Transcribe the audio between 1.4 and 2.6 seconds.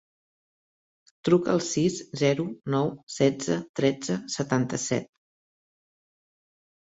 al sis, zero,